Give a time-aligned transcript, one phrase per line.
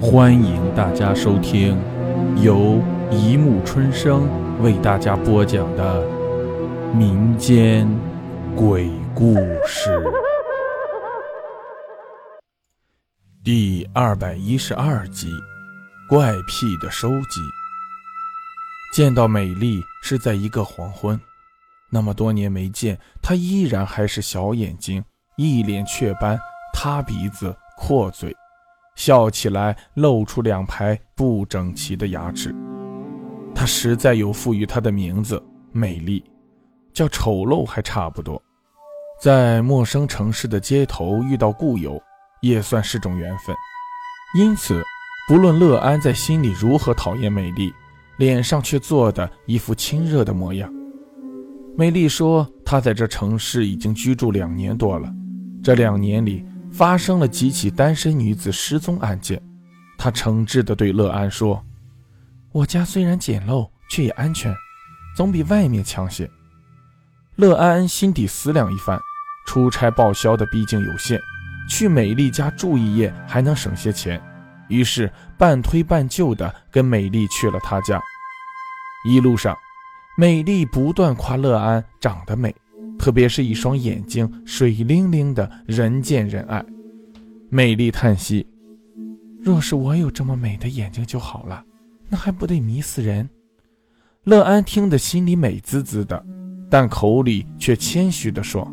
[0.00, 1.76] 欢迎大家收听
[2.40, 4.28] 由一木春生
[4.62, 6.06] 为大家播讲的
[6.94, 7.88] 民间
[8.54, 9.34] 鬼故
[9.66, 10.00] 事
[13.42, 15.32] 第二百一十二集
[16.08, 17.14] 《怪癖的收集》。
[18.94, 21.20] 见到美丽是在一个黄昏，
[21.90, 25.02] 那么多年没见，她依然还是小眼睛，
[25.36, 26.38] 一脸雀斑，
[26.72, 28.32] 塌鼻子，阔嘴。
[28.98, 32.52] 笑起来露出两排不整齐的牙齿，
[33.54, 35.40] 他实在有赋予她的名字
[35.70, 36.20] 美丽，
[36.92, 38.42] 叫丑陋还差不多。
[39.22, 42.02] 在陌生城市的街头遇到故友，
[42.42, 43.54] 也算是种缘分。
[44.36, 44.82] 因此，
[45.28, 47.72] 不论乐安在心里如何讨厌美丽，
[48.18, 50.68] 脸上却做的一副亲热的模样。
[51.76, 55.08] 美丽说，她在这城市已经居住两年多了，
[55.62, 56.44] 这两年里。
[56.78, 59.42] 发生了几起单身女子失踪案件，
[59.98, 61.60] 他诚挚地对乐安说
[62.54, 64.54] ：“我家虽然简陋，却也安全，
[65.16, 66.30] 总比外面强些。”
[67.34, 68.96] 乐安心底思量一番，
[69.44, 71.20] 出差报销的毕竟有限，
[71.68, 74.22] 去美丽家住一夜还能省些钱，
[74.68, 78.00] 于是半推半就地跟美丽去了她家。
[79.04, 79.58] 一路上，
[80.16, 82.54] 美丽不断夸乐安长得美。
[82.98, 86.64] 特别是一双眼睛水灵灵的，人见人爱。
[87.48, 88.46] 美丽叹息
[89.40, 91.64] ：“若是我有这么美的眼睛就好了，
[92.08, 93.28] 那还不得迷死人？”
[94.24, 96.22] 乐安听得心里美滋滋的，
[96.68, 98.70] 但口里却谦虚地说：“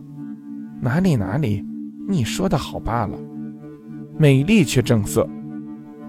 [0.82, 1.64] 哪里哪里，
[2.10, 3.18] 你说的好罢了。”
[4.18, 5.30] 美丽却正色：“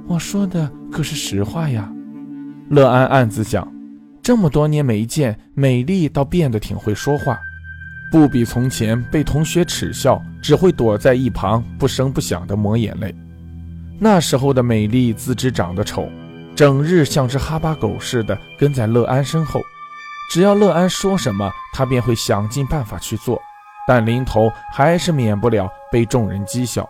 [0.08, 1.92] 我说的可是实话呀。”
[2.70, 3.72] 乐安暗自想：
[4.20, 7.38] 这么多年没见，美丽倒变得挺会说话。
[8.10, 13.14] 不比从前被同学耻笑，只会躲在一旁不声不响地抹眼泪。
[13.98, 16.08] 那时候的美丽自知长得丑，
[16.54, 19.60] 整日像只哈巴狗似的跟在乐安身后，
[20.30, 23.40] 只要乐安说什么，她便会想尽办法去做，
[23.88, 26.88] 但临头还是免不了被众人讥笑。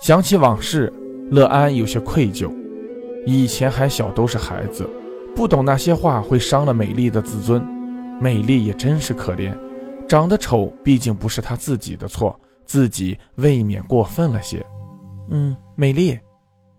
[0.00, 0.92] 想起往事，
[1.30, 2.50] 乐安有些愧疚。
[3.26, 4.88] 以前还小，都是孩子，
[5.34, 7.60] 不懂那些话会伤了美丽的自尊。
[8.20, 9.52] 美丽也真是可怜。
[10.08, 14.64] 长得丑，毕竟不是他自己的错，自己未免过分了些。
[15.30, 16.18] 嗯，美丽，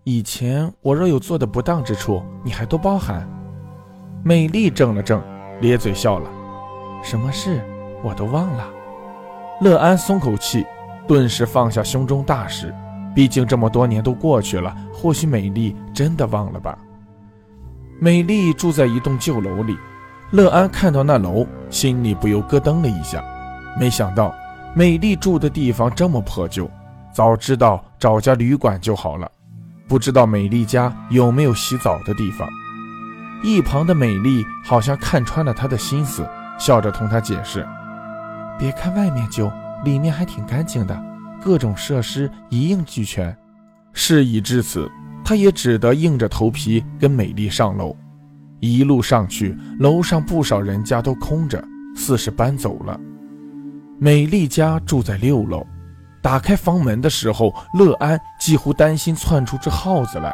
[0.04, 3.28] 以前我若有做的不当之处，你还多包涵。
[4.24, 5.22] 美丽怔了怔，
[5.60, 6.30] 咧嘴笑了。
[7.02, 7.62] 什么事？
[8.02, 8.66] 我都忘了。
[9.60, 10.64] 乐安松口气，
[11.06, 12.74] 顿时放下胸中大事。
[13.14, 16.78] 毕竟这么多年都过去了，或许美丽真的忘了吧。
[18.00, 19.76] 美丽住在一栋旧楼里。
[20.30, 23.22] 乐安看到那楼，心里不由咯噔了一下。
[23.78, 24.34] 没想到
[24.74, 26.70] 美丽住的地方这么破旧，
[27.12, 29.30] 早知道找家旅馆就好了。
[29.86, 32.48] 不知道美丽家有没有洗澡的地方？
[33.42, 36.28] 一旁的美丽好像看穿了他的心思，
[36.58, 37.66] 笑着同他解释
[38.58, 39.50] ：“别看外面旧，
[39.84, 41.02] 里面还挺干净的，
[41.40, 43.34] 各种设施一应俱全。”
[43.94, 44.90] 事已至此，
[45.24, 47.96] 他也只得硬着头皮跟美丽上楼。
[48.60, 51.62] 一路上去，楼上不少人家都空着，
[51.96, 52.98] 似是搬走了。
[53.98, 55.66] 美丽家住在六楼，
[56.22, 60.32] 打开房门的时候，乐安几乎担心窜出只耗子来。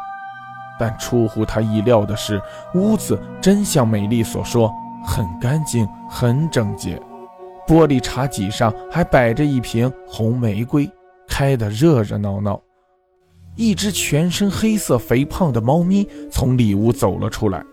[0.79, 2.41] 但出乎他意料的是，
[2.73, 4.73] 屋子真像美丽所说，
[5.05, 7.01] 很干净，很整洁。
[7.67, 10.89] 玻璃茶几上还摆着一瓶红玫瑰，
[11.27, 12.61] 开得热热闹闹。
[13.55, 17.63] 一只全身黑色、肥胖的猫咪从里屋走了出来。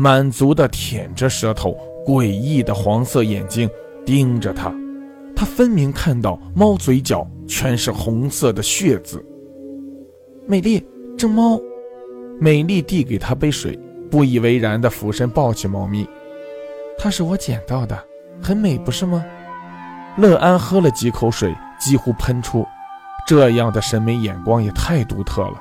[0.00, 3.68] 满足地舔着舌头，诡异的黄色眼睛
[4.06, 4.72] 盯着他。
[5.36, 9.22] 他分明看到猫嘴角全是红色的血渍。
[10.46, 10.82] 美丽，
[11.18, 11.60] 这猫……
[12.40, 13.78] 美丽递给他杯水，
[14.10, 16.08] 不以为然地俯身抱起猫咪。
[16.98, 18.02] 它是我捡到的，
[18.42, 19.22] 很美，不是吗？
[20.16, 22.66] 乐安喝了几口水，几乎喷出。
[23.26, 25.60] 这样的审美眼光也太独特了。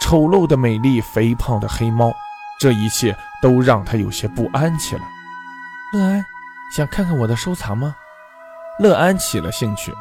[0.00, 2.12] 丑陋的美丽，肥胖的黑猫。
[2.60, 5.02] 这一切都让他有些不安起来。
[5.92, 6.24] 乐安，
[6.76, 7.94] 想看看我的收藏吗？
[8.78, 9.94] 乐安起了兴趣。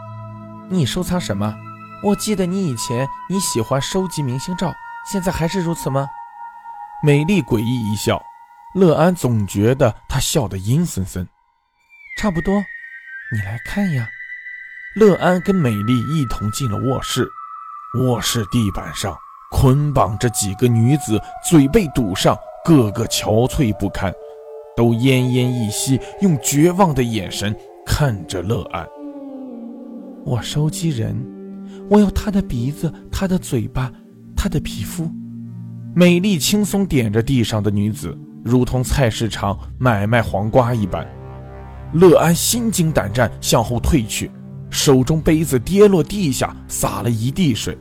[0.70, 1.56] 你收藏什么？
[2.04, 4.74] 我记得你以前你喜欢收集明星照，
[5.12, 6.08] 现在还是如此吗？
[7.04, 8.22] 美丽诡异一笑。
[8.76, 11.28] 乐安总觉得她笑得阴森森。
[12.18, 12.54] 差不多，
[13.34, 14.08] 你来看呀。
[14.96, 17.28] 乐安跟美丽一同进了卧室。
[18.00, 19.18] 卧室地板上
[19.50, 21.20] 捆绑着几个女子，
[21.50, 22.38] 嘴被堵上。
[22.66, 24.14] 个个憔悴不堪，
[24.76, 28.88] 都奄奄一息，用绝望的眼神看着乐安。
[30.26, 31.16] 我收集人，
[31.90, 33.92] 我要他的鼻子，他的嘴巴，
[34.36, 35.10] 他的皮肤。
[35.96, 41.08] 美丽轻松点着地上的女子，如同菜市场买卖黄瓜一般。
[41.94, 44.30] 乐安心惊胆战，向后退去，
[44.70, 47.76] 手中杯子跌落地下，洒了一地水。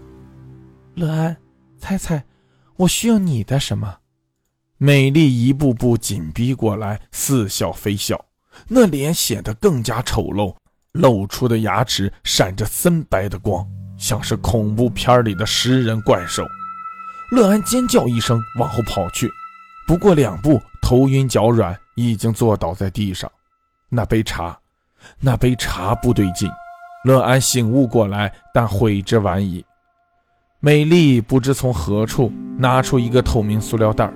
[0.95, 1.37] 乐安，
[1.77, 2.23] 猜猜，
[2.77, 3.97] 我需要你的什么？
[4.81, 8.25] 美丽一步步紧逼过来，似笑非笑，
[8.69, 10.55] 那脸显得更加丑陋，
[10.93, 13.67] 露出的牙齿闪着森白的光，
[13.97, 16.47] 像是恐怖片里的食人怪兽。
[17.33, 19.29] 乐安尖叫一声，往后跑去，
[19.89, 23.29] 不过两步，头晕脚软，已经坐倒在地上。
[23.89, 24.57] 那杯茶，
[25.19, 26.49] 那杯茶不对劲。
[27.03, 29.65] 乐安醒悟过来，但悔之晚矣。
[30.61, 34.13] 美丽不知从何处拿出一个透明塑料袋，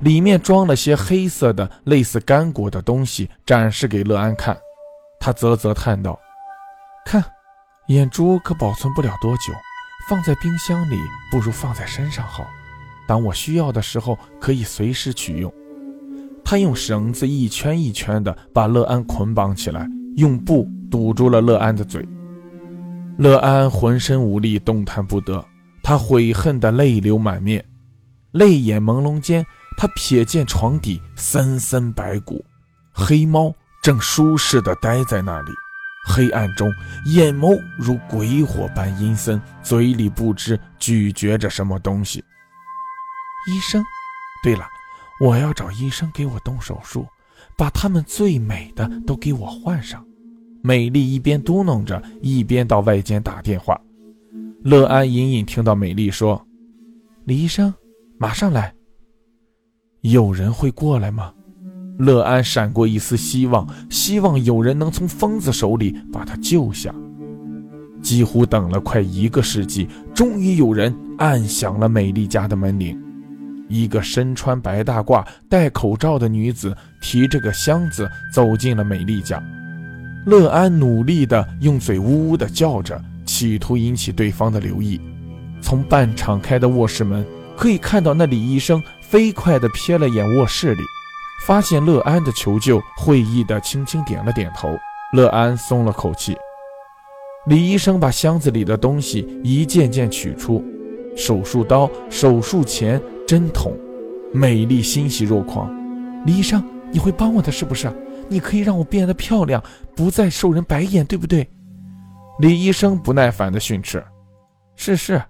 [0.00, 4.56] 里面装了些黑色的、类似干果的东西，展示给乐安看。
[5.18, 6.18] 他啧啧叹道
[7.04, 7.22] ：“看，
[7.88, 9.52] 眼珠可保存不了多久。”
[10.08, 10.98] 放在冰箱里
[11.30, 12.44] 不如放在身上好，
[13.06, 15.52] 当我需要的时候可以随时取用。
[16.44, 19.86] 他用绳子一圈一圈地把乐安捆绑起来，
[20.16, 22.04] 用布堵住了乐安的嘴。
[23.18, 25.44] 乐安浑身无力，动弹不得，
[25.80, 27.64] 他悔恨的泪流满面。
[28.32, 29.46] 泪眼朦胧间，
[29.76, 32.44] 他瞥见床底森森白骨，
[32.92, 35.50] 黑猫正舒适地待在那里。
[36.06, 36.72] 黑暗中，
[37.06, 42.24] 眼眸如鬼火般阴森，嘴里不知咀嚼着什么东西。
[43.48, 43.84] 医生，
[44.42, 44.66] 对了，
[45.20, 47.06] 我要找医生给我动手术，
[47.56, 50.04] 把他们最美的都给我换上。
[50.62, 53.78] 美丽一边嘟囔着，一边到外间打电话。
[54.62, 56.46] 乐安隐隐听到美丽说
[57.24, 57.72] ：“李医生，
[58.18, 58.74] 马上来。”
[60.02, 61.32] 有人会过来吗？
[61.98, 66.94] 乐安闪过一丝希望，希望有人能从疯子手里把他救下。
[68.00, 72.98] 几乎等了快一个世纪，终于有人按响了美丽家的门铃。
[73.68, 79.42] 一个身穿白大褂、戴口罩的女子提着个箱子走进了美丽家。
[80.24, 84.98] 乐安努力地用嘴呜呜地叫着，企图引起对方的留意。
[85.60, 87.22] 从半敞开的卧室门
[87.54, 90.82] 可以看到，那李医生飞快地瞥了眼卧室里。
[91.46, 94.78] 发现乐安的求救，会意的轻轻点了点头。
[95.12, 96.36] 乐安松了口气。
[97.46, 100.62] 李医生把箱子里的东西一件件取出：
[101.16, 103.76] 手术刀、手术钳、针筒。
[104.32, 105.68] 美丽欣喜若狂。
[106.24, 106.62] 李医生，
[106.92, 107.90] 你会帮我的，是不是？
[108.28, 109.60] 你可以让我变得漂亮，
[109.96, 111.48] 不再受人白眼，对不对？
[112.38, 114.04] 李医生不耐烦地训斥
[114.76, 115.20] ：“是是，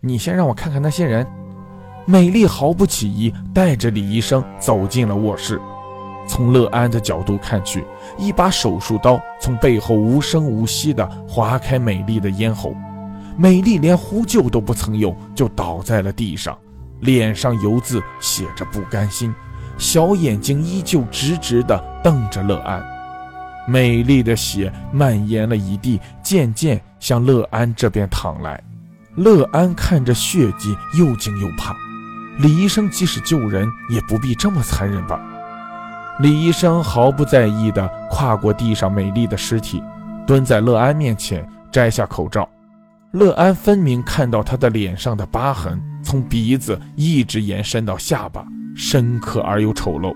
[0.00, 1.24] 你先让我看看那些人。”
[2.10, 5.60] 美丽毫不起疑，带着李医生走进了卧室。
[6.26, 7.84] 从乐安的角度看去，
[8.16, 12.74] 一把手术刀从背后无声无息地划开美丽的咽喉。
[13.36, 16.56] 美丽连呼救都不曾有，就倒在了地上，
[17.00, 19.34] 脸上油渍写着不甘心，
[19.76, 22.82] 小眼睛依旧直直地瞪着乐安。
[23.66, 28.58] 美丽的血蔓延了一地，渐渐向乐安这边淌来。
[29.14, 31.76] 乐安看着血迹，又惊又怕。
[32.38, 35.20] 李医生即使救人，也不必这么残忍吧？
[36.20, 39.82] 李医生毫不在意地跨过地上美丽的尸体，
[40.24, 42.48] 蹲在乐安面前，摘下口罩。
[43.12, 48.44] 乐安分明看到他的脸上的疤痕，从鼻子一直延伸到下巴，
[48.76, 50.14] 深刻而又丑陋。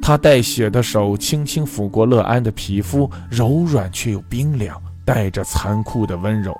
[0.00, 6.52] 他带血的手轻轻抚过乐安的皮肤，柔软却又冰凉，带着残酷的温柔。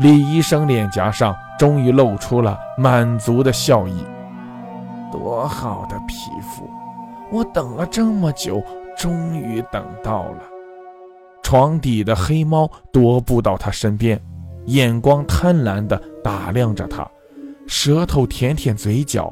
[0.00, 4.02] 李医生脸颊上终于露出了满足的笑意。
[5.12, 6.66] 多好的皮肤！
[7.30, 8.62] 我等了这么久，
[8.96, 10.38] 终于等到了。
[11.42, 14.18] 床底的黑猫踱步到他身边，
[14.68, 17.06] 眼光贪婪地打量着他，
[17.66, 19.30] 舌头舔舔嘴角，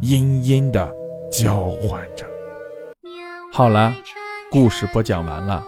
[0.00, 0.90] 阴阴地
[1.30, 2.24] 叫唤着。
[3.52, 3.92] 好了，
[4.50, 5.62] 故事播讲完了，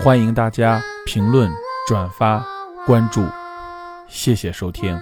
[0.00, 1.48] 欢迎大家评论、
[1.86, 2.44] 转发、
[2.84, 3.22] 关注。
[4.08, 5.00] 谢谢收听。